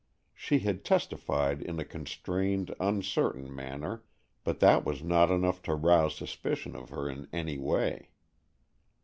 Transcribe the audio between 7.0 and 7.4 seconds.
in